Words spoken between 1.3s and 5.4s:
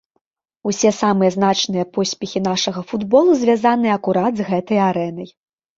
значныя поспехі нашага футбола звязаныя акурат з гэтай арэнай.